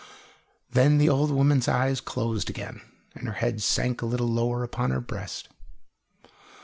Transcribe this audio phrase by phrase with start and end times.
[0.71, 2.81] Then the old woman's eyes closed again,
[3.13, 5.47] and her head sank a little lower upon her breast.